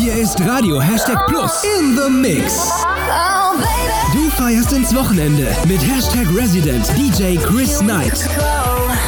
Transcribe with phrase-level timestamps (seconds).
[0.00, 2.70] Hier ist Radio Hashtag Plus in the Mix.
[4.12, 8.12] Du feierst ins Wochenende mit Hashtag Resident DJ Chris Night.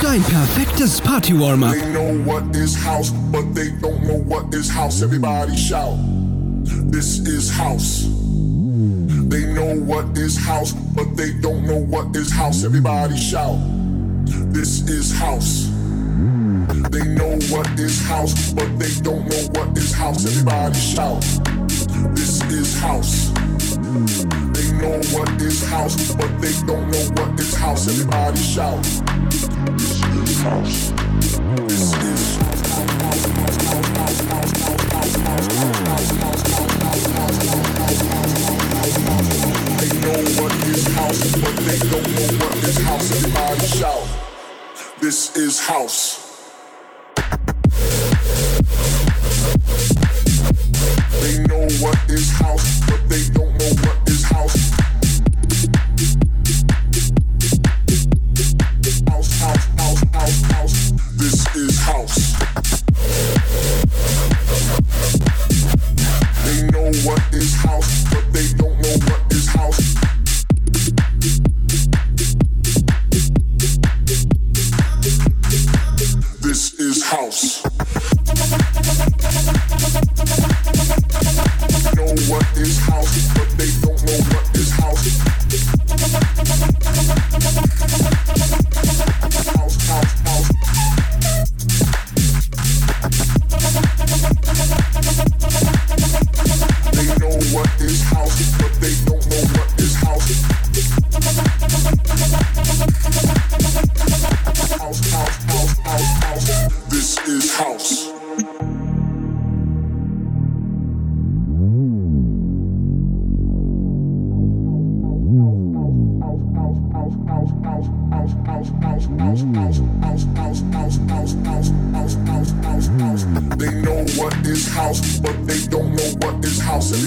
[0.02, 1.74] Dein perfektes Party-Warm-Up.
[1.74, 5.00] They know what is house, but they don't know what is house.
[5.00, 5.96] Everybody shout.
[6.90, 8.08] This is house.
[9.28, 12.64] They know what is house, but they don't know what is house.
[12.64, 13.60] Everybody shout.
[14.52, 15.70] This is house.
[16.70, 20.24] They know what is house, but they don't know what is house.
[20.24, 21.20] Everybody shout.
[22.14, 23.30] This is house.
[24.54, 27.88] They know what is house, but they don't know what is house.
[27.88, 28.80] Everybody shout.
[28.84, 30.92] This is house.
[31.66, 32.38] This is
[39.74, 43.10] They know what is house, but they don't know what is house.
[43.10, 44.06] Everybody shout.
[45.00, 46.29] This is house.
[52.12, 53.49] Is house, but they don't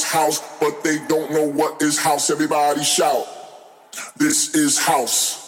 [0.00, 2.30] Is house, but they don't know what is house.
[2.30, 3.26] Everybody shout.
[4.16, 5.39] This is house.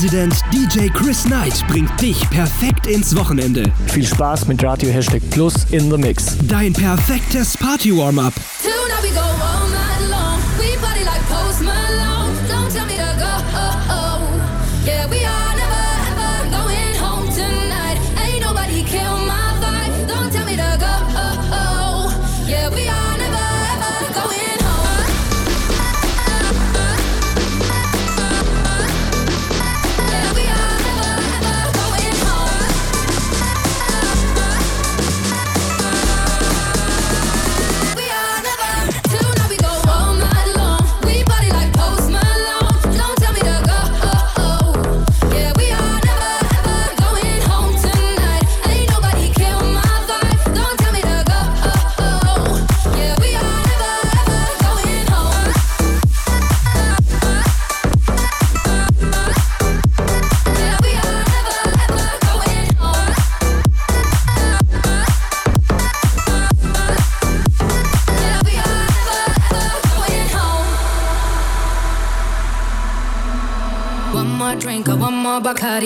[0.00, 3.64] Resident DJ Chris Knight bringt dich perfekt ins Wochenende.
[3.88, 6.36] Viel Spaß mit Radio Hashtag Plus in the Mix.
[6.46, 8.32] Dein perfektes Party-Warm-Up.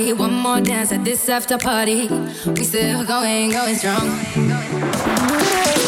[0.02, 0.18] Bacardi.
[0.18, 2.08] One more dance at this after party.
[2.46, 4.08] We still going, going strong.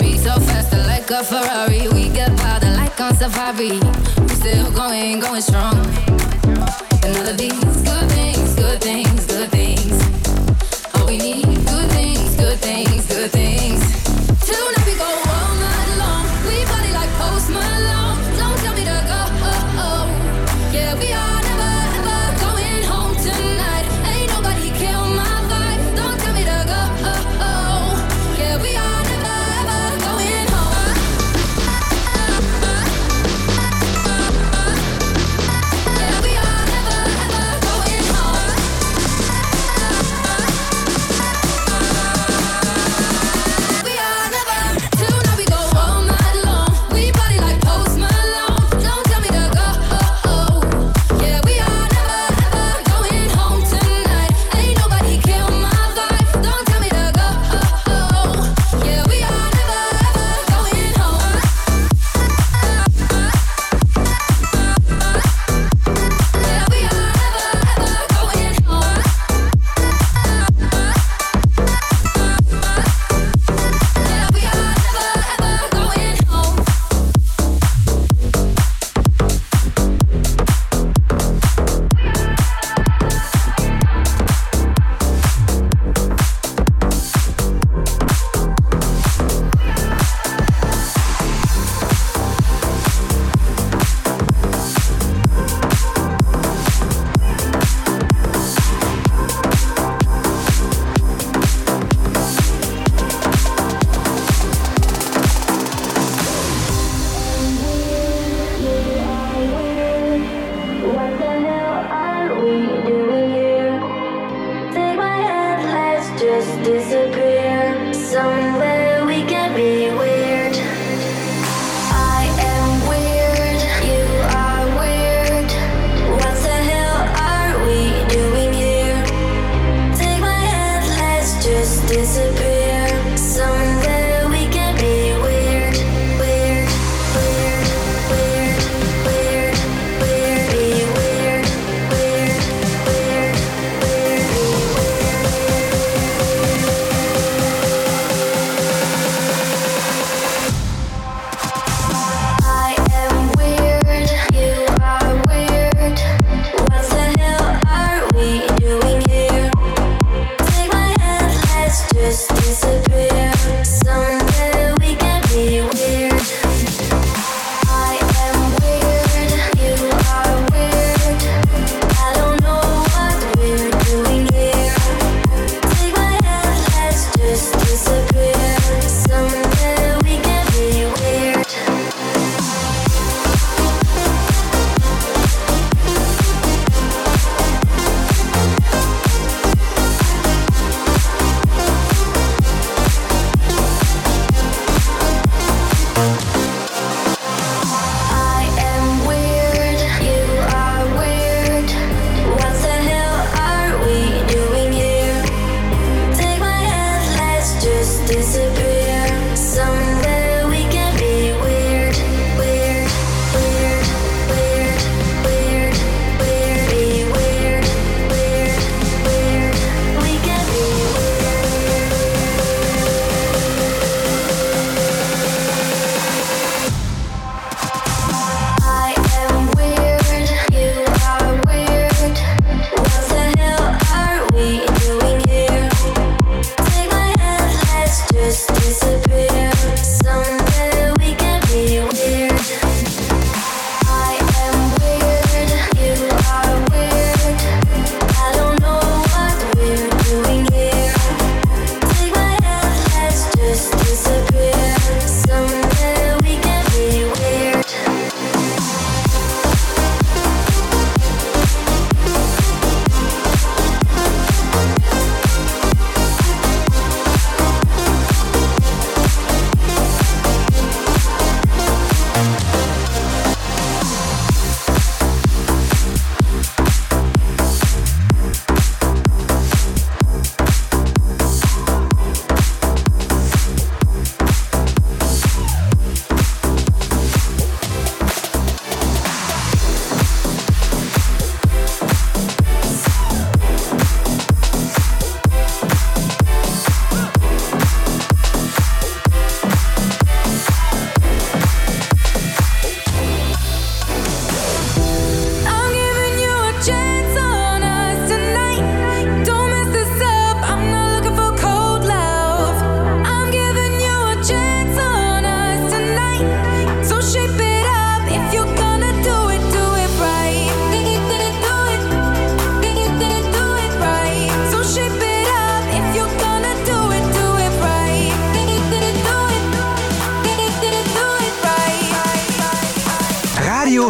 [0.01, 1.89] We so faster like a Ferrari.
[1.89, 3.79] We get powder like on safari.
[4.21, 5.77] We still going, going strong.
[7.03, 10.95] Another these good things, good things, good things.
[10.95, 11.44] All we need,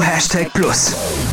[0.01, 1.24] Hashtag Plus.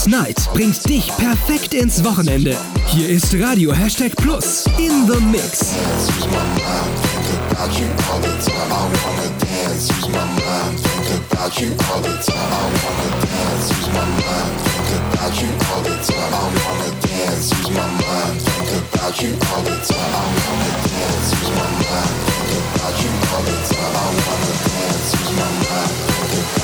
[0.00, 2.56] Dance Night bringt dich perfekt ins Wochenende.
[2.86, 5.74] Hier ist Radio Hashtag Plus in the Mix.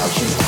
[0.06, 0.45] About you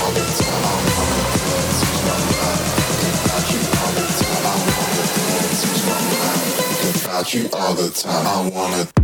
[7.35, 8.27] you all the time.
[8.27, 8.98] I wanna.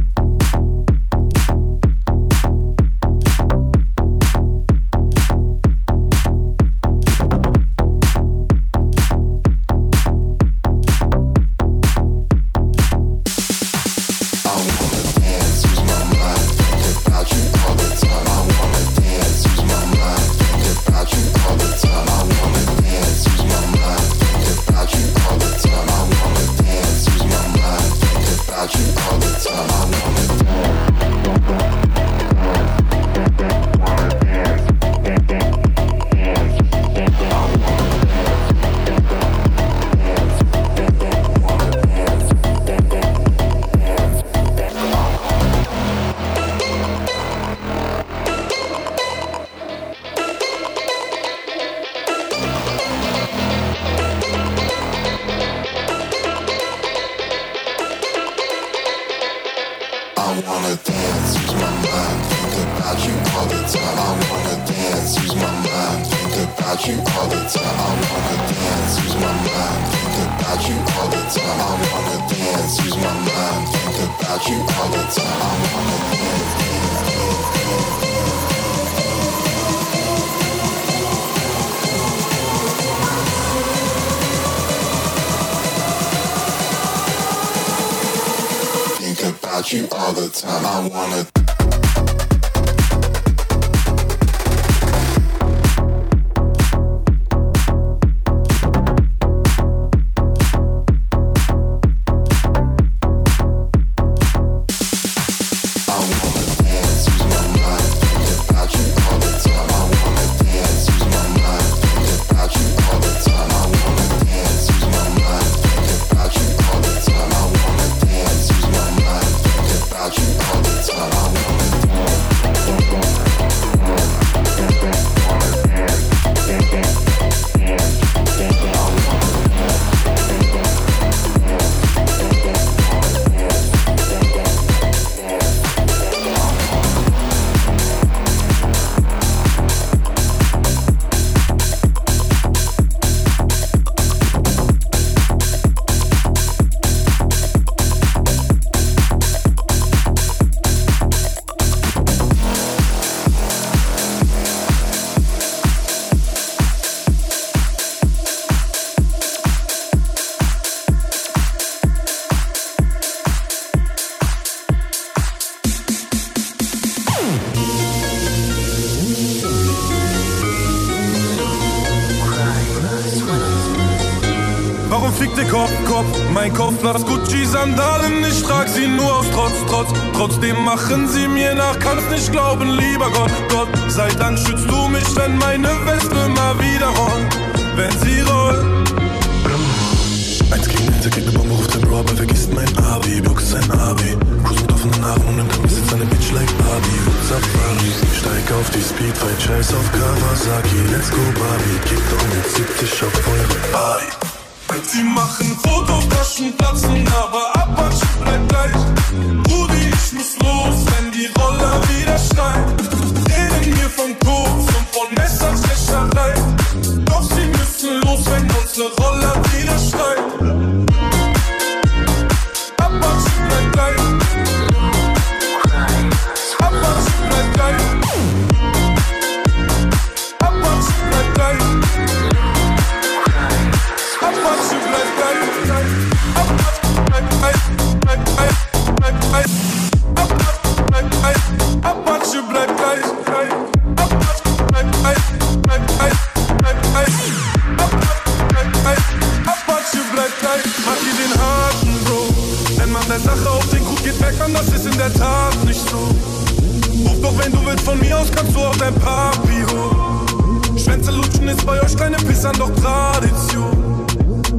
[258.24, 260.78] Haus kannst du auf dein Papi holen.
[260.78, 264.06] Schwänze lutschen ist bei euch keine Pissern doch Tradition.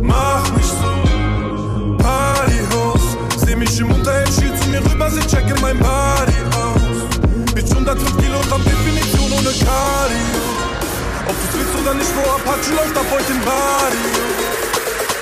[0.01, 3.01] Mach mich so, Partyhaus.
[3.37, 7.53] Seh mich im Unterhemd, schiel zu mir rüber, sie checken mein Body aus.
[7.53, 10.41] Bitch, 105 Kilogramm Definition ohne Cardio.
[11.27, 14.13] Ob du willst oder nicht, Bro, Apache läuft auf euch im Barrio.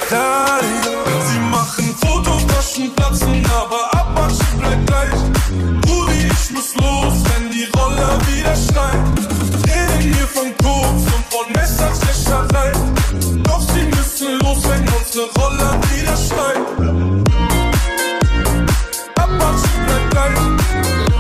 [0.10, 1.04] Dario.
[1.32, 5.83] Sie machen Fotos, Taschen platzen, aber Apache bleibt gleich
[6.44, 9.00] ich muss los, wenn die Rolle wieder schneit.
[9.66, 12.72] Reden hier von Koks und von Messerstecherei.
[13.44, 16.60] Doch sie müssen los, wenn unsere Rolle wieder schneit.
[19.16, 21.13] Aber sie bleibt gleich.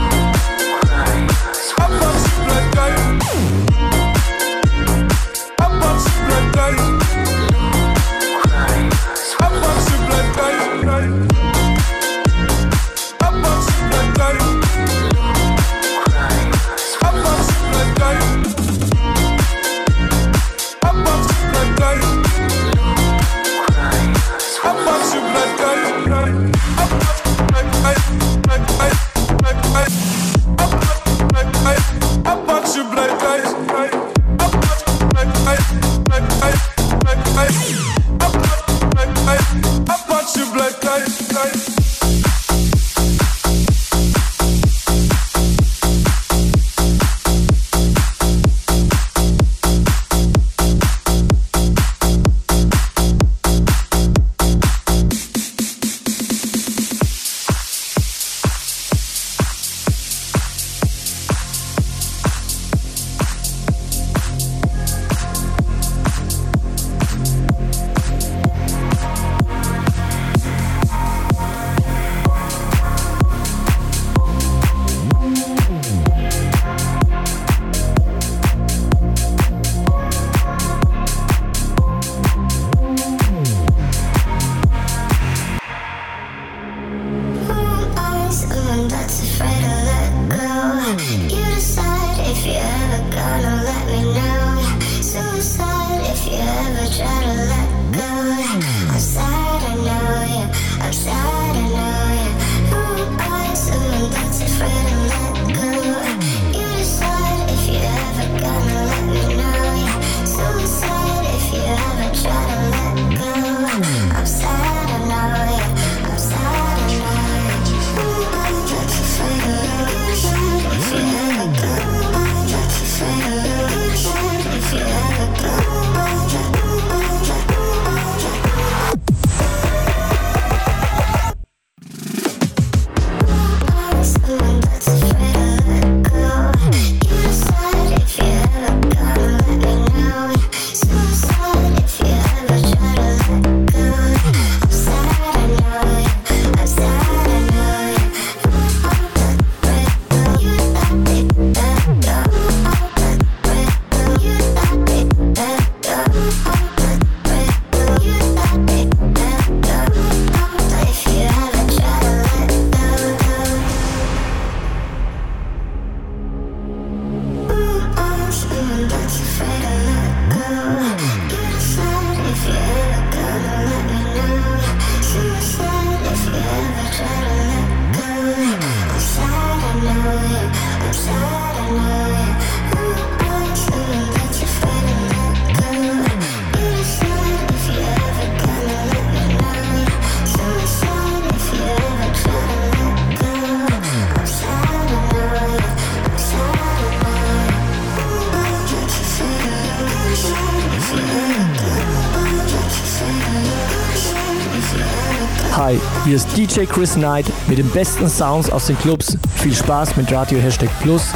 [206.05, 209.17] Hier ist DJ Chris Knight mit den besten Sounds aus den Clubs.
[209.35, 211.13] Viel Spaß mit Radio Hashtag Plus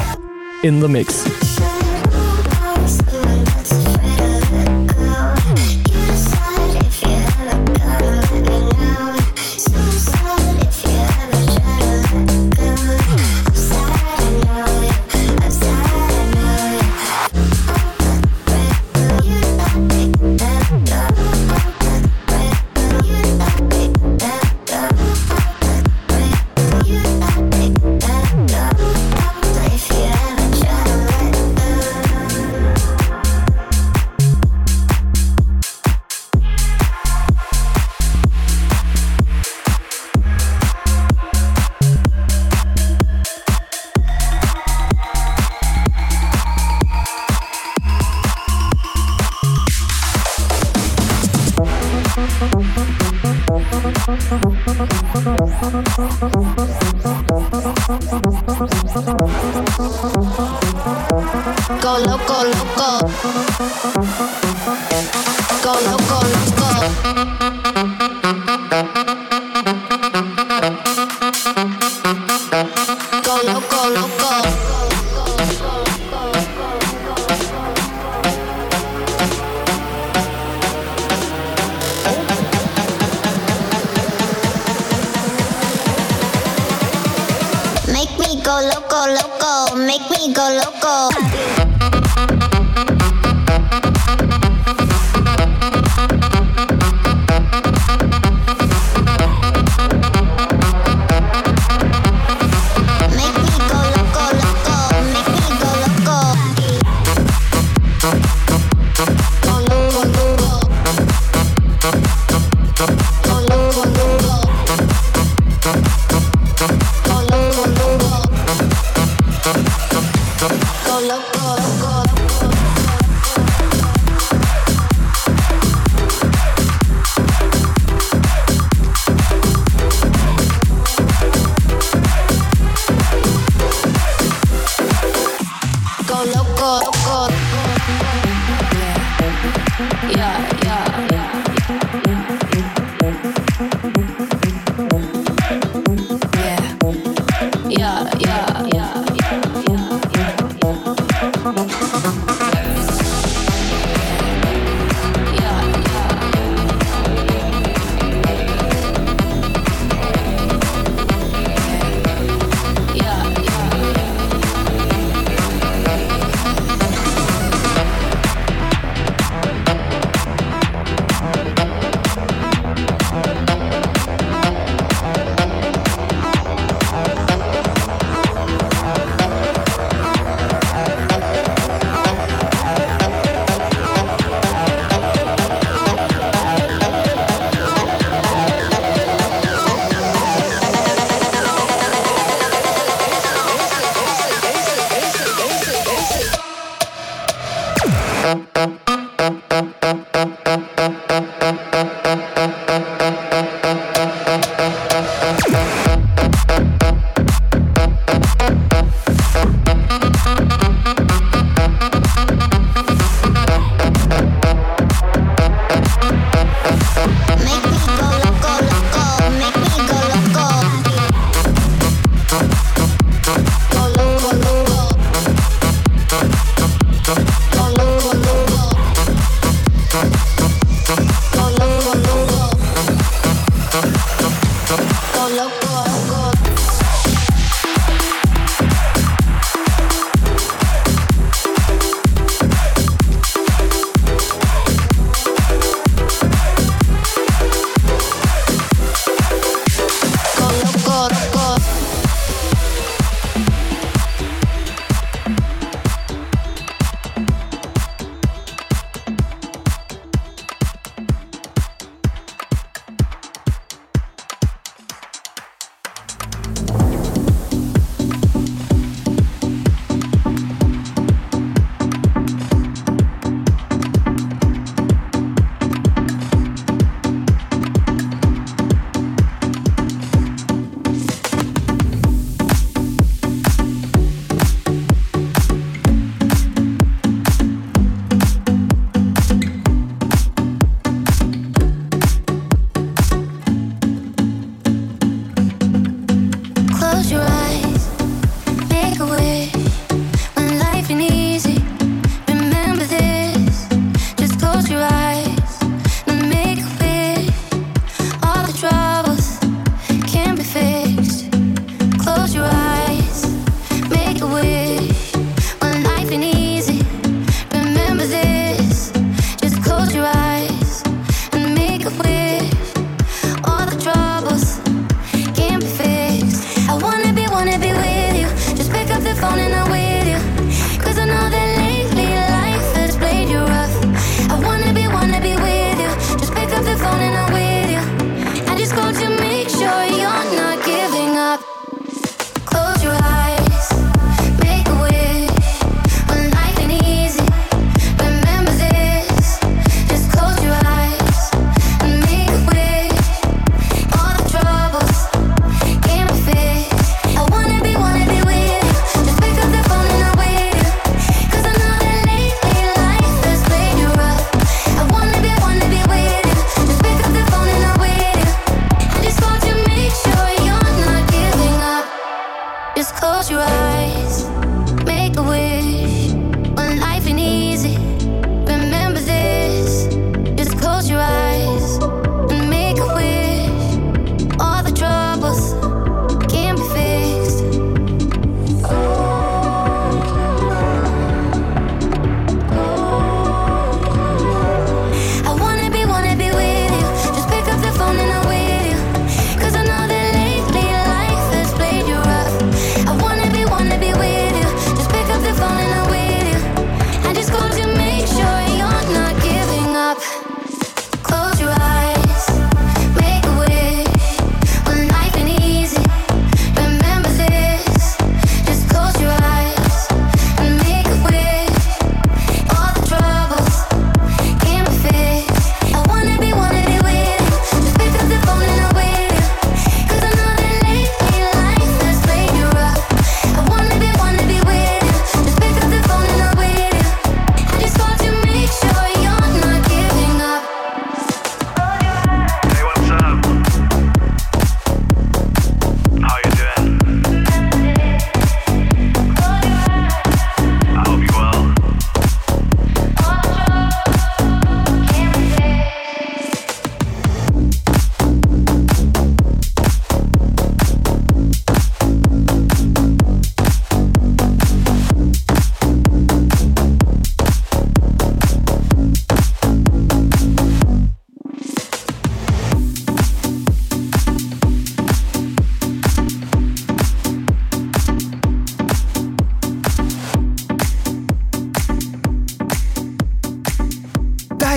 [0.62, 1.26] in the Mix.
[88.48, 91.77] go loco, loco, make me go loco.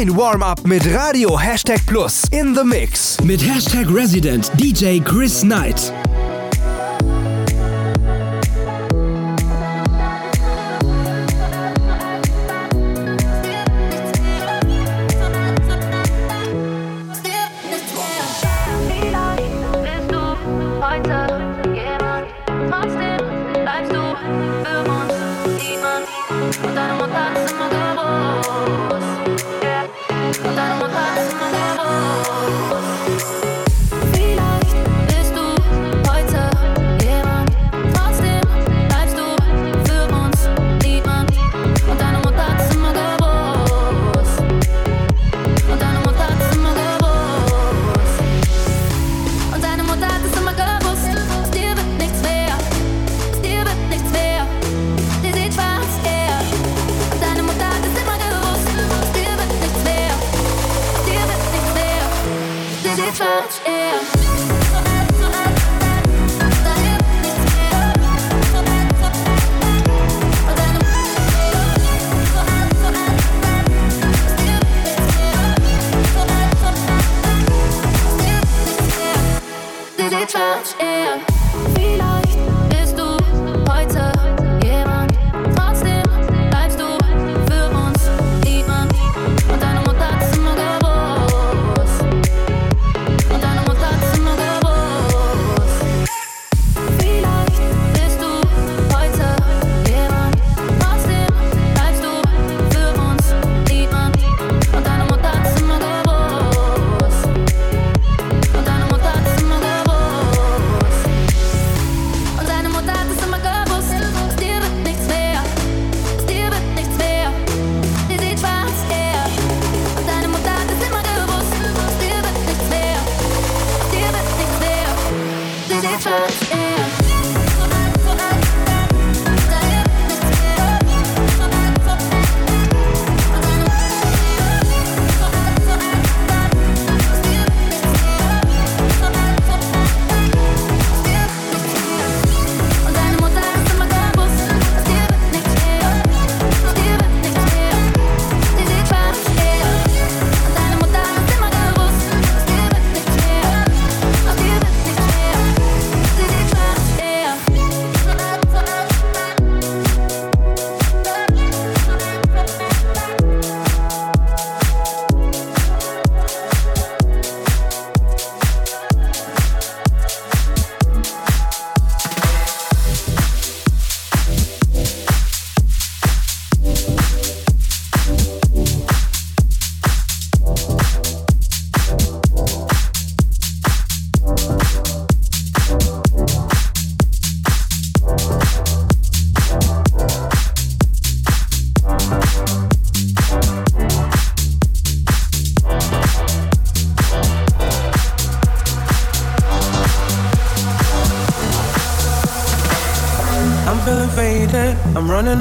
[0.08, 3.18] Warm-up mit Radio Hashtag Plus in the Mix.
[3.22, 5.92] Mit Hashtag Resident DJ Chris Knight.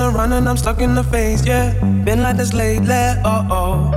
[0.10, 1.74] Around and I'm stuck in the phase, yeah.
[2.04, 3.92] Been like this lately, oh oh.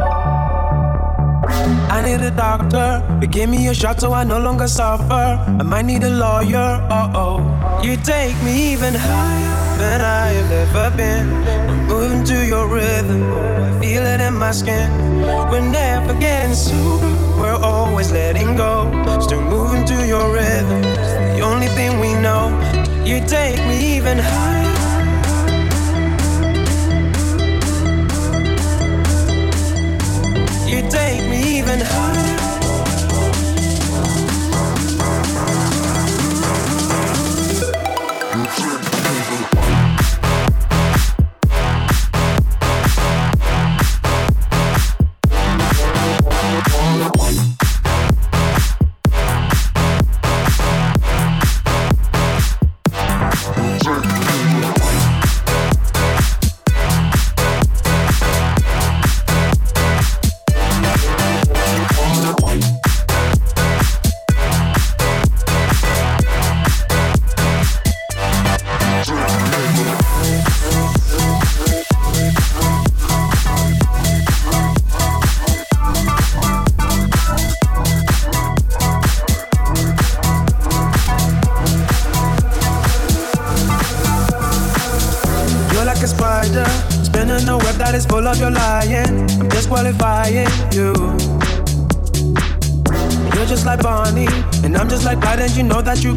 [1.90, 5.26] I need a doctor to give me a shot so I no longer suffer.
[5.60, 7.80] I might need a lawyer, oh oh.
[7.82, 11.26] You take me even higher than I have ever been.
[11.70, 14.90] I'm moving to your rhythm, I feel it in my skin.
[15.50, 17.10] We're never getting sober,
[17.40, 18.90] we're always letting go.
[19.20, 22.50] Still moving to your rhythm, it's the only thing we know.
[23.04, 24.61] You take me even higher.
[31.76, 32.31] Me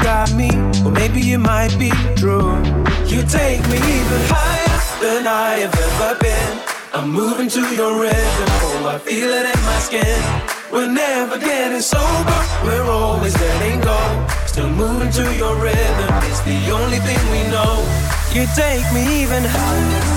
[0.06, 0.49] got me.
[0.86, 1.89] Or maybe it might be
[2.22, 2.53] true.
[3.12, 6.53] You take me even higher than I have ever been.
[6.93, 10.20] I'm moving to your rhythm, oh, I feel it in my skin.
[10.72, 13.99] We're never getting sober, we're always letting go.
[14.45, 17.74] Still moving to your rhythm, it's the only thing we know.
[18.36, 20.14] You take me even higher.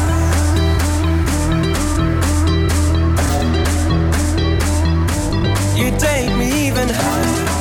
[5.81, 7.58] You take me even higher.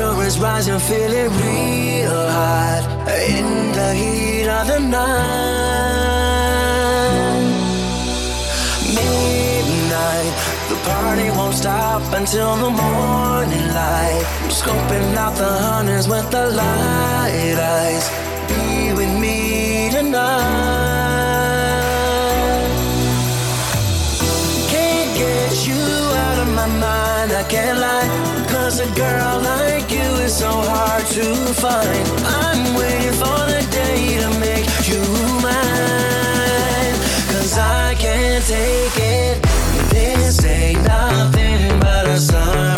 [0.00, 2.82] Temperature is rising, feeling real hot.
[3.28, 5.10] In the heat of the night.
[8.96, 10.34] Midnight,
[10.70, 14.24] the party won't stop until the morning light.
[14.42, 18.08] I'm scoping out the hunters with the light eyes.
[18.48, 20.30] Be with me tonight.
[24.72, 25.84] Can't get you
[26.26, 28.08] out of my mind, I can't lie.
[28.48, 29.79] Cause a girl like
[30.30, 32.08] so hard to find.
[32.24, 35.02] I'm waiting for the day to make you
[35.42, 36.94] mine.
[37.32, 39.42] Cause I can't take it.
[39.90, 42.69] This ain't nothing but a summer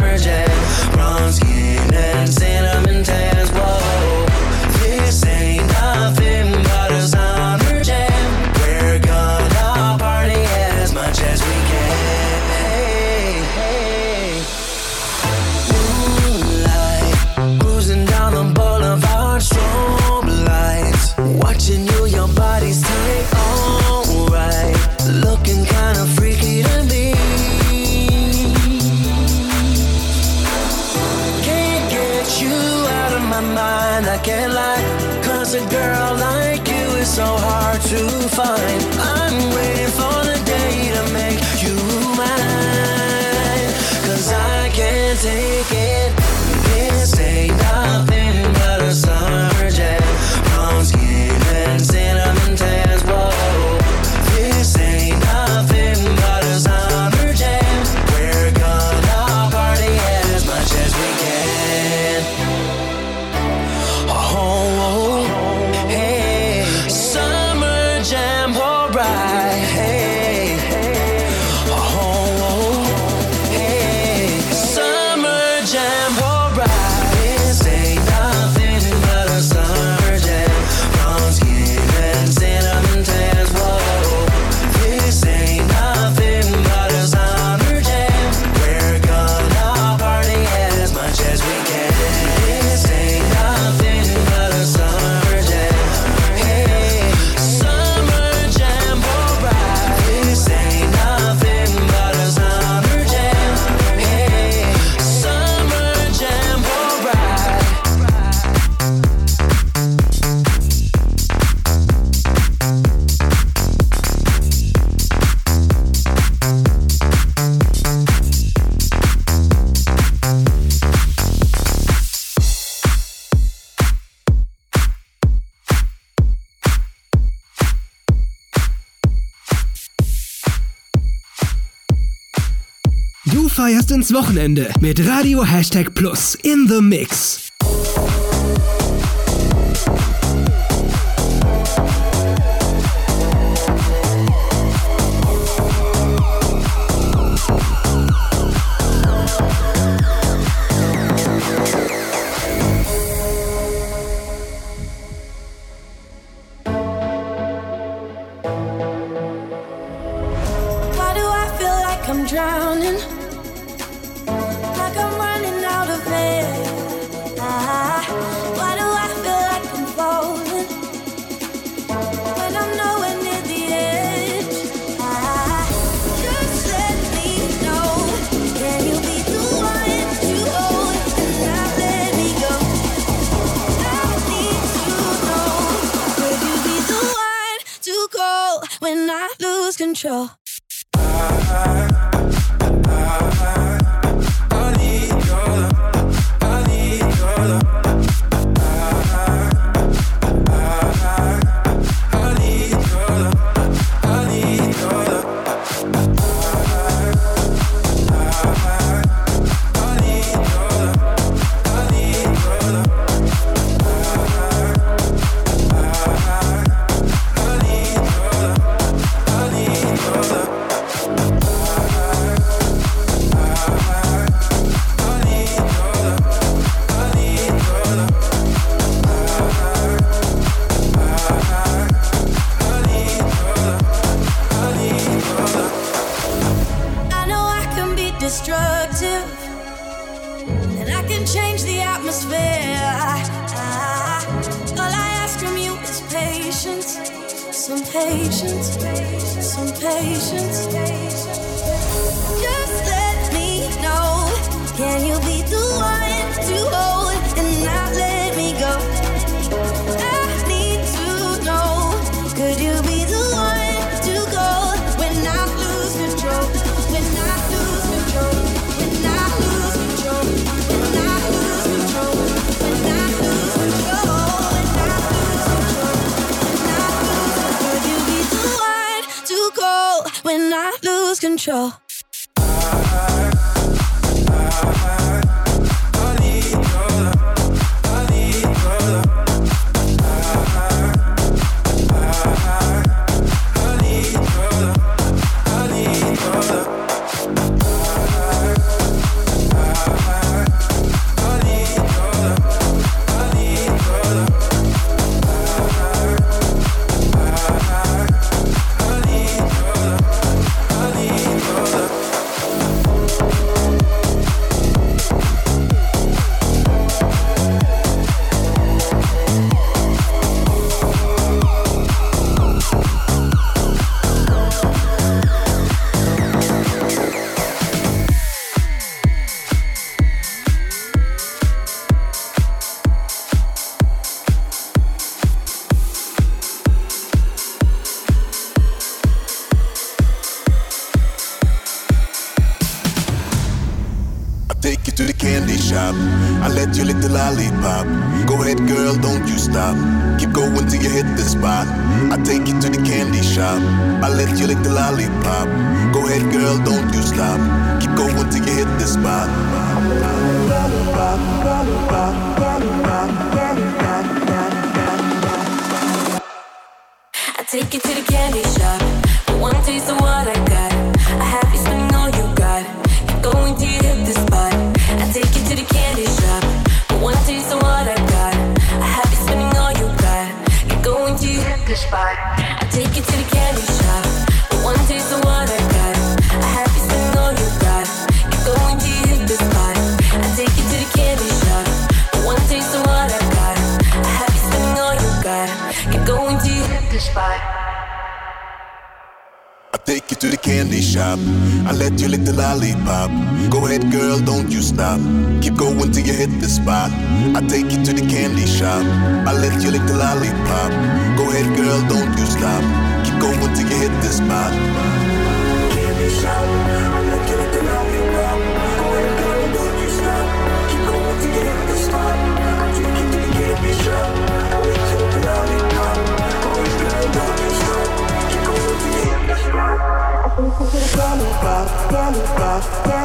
[133.93, 137.52] ins Wochenende mit Radio Hashtag Plus in the Mix.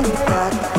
[0.02, 0.77] now you've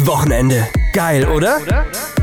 [0.00, 0.68] Wochenende.
[0.94, 1.60] Geil, oder?
[1.60, 1.84] oder?
[1.86, 2.21] oder?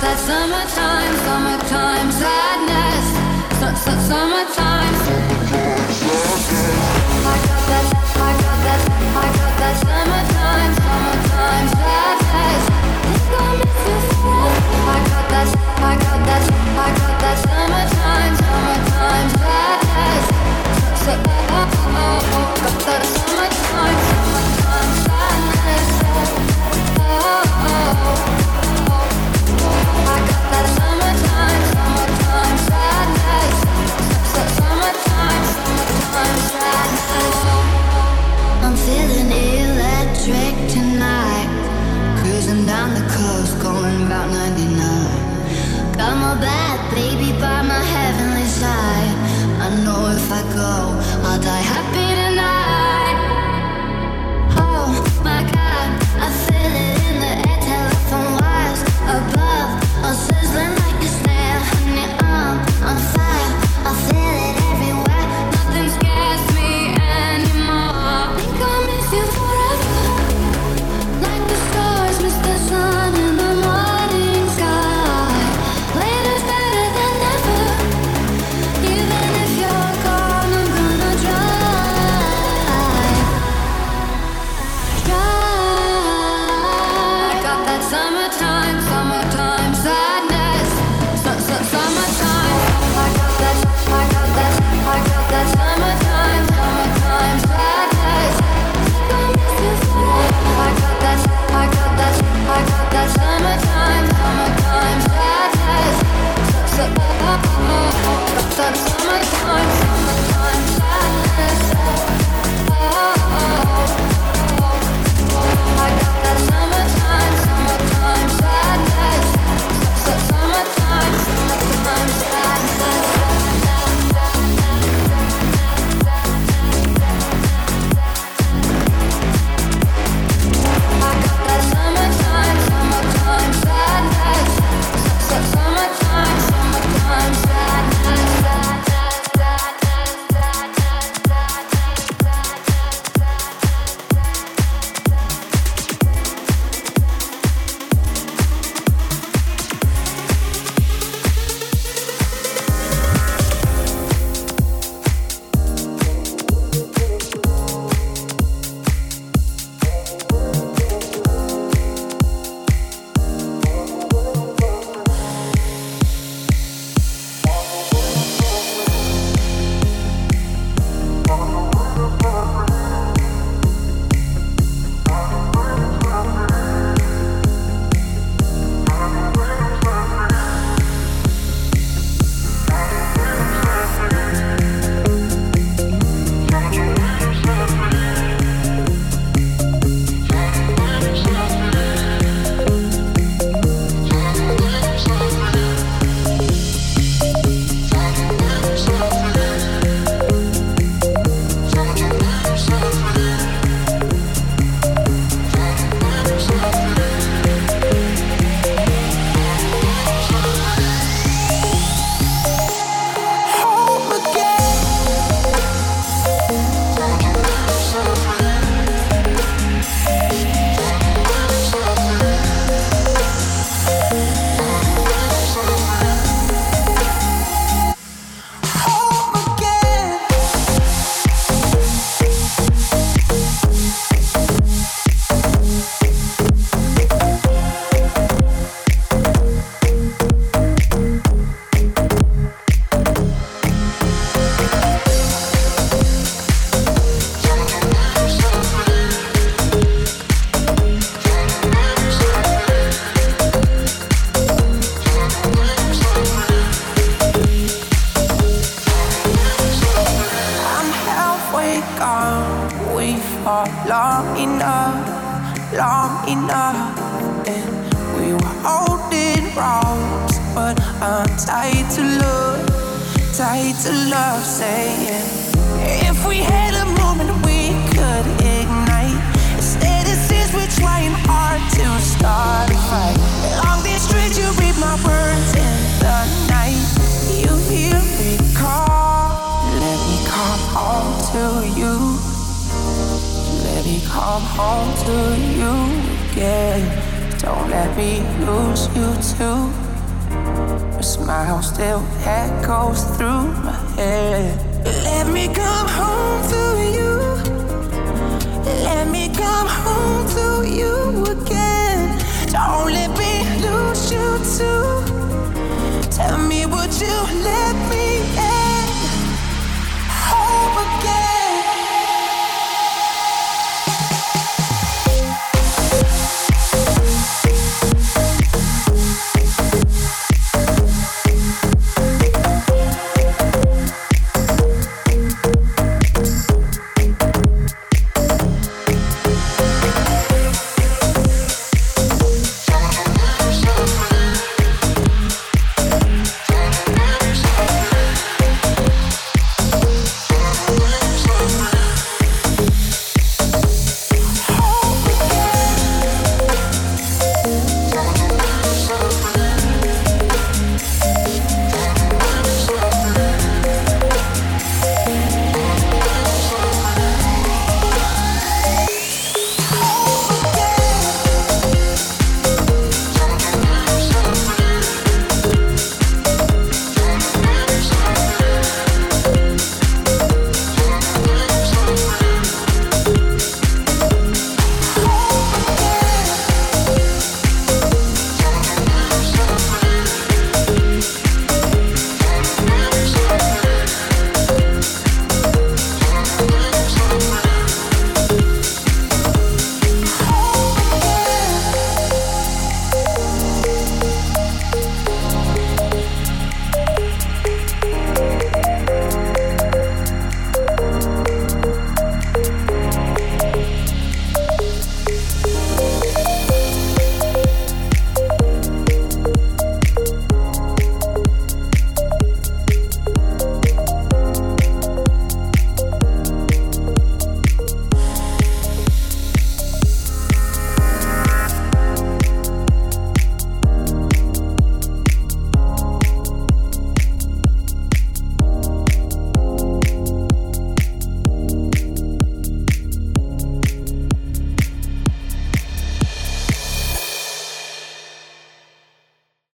[0.00, 3.06] That summertime, summertime sadness.
[3.60, 6.00] S summertime sadness.
[7.20, 7.84] I got that,
[8.16, 8.80] I got that,
[9.12, 12.64] I got that summertime, summertime sadness.
[14.56, 15.48] I got that,
[15.78, 16.09] I got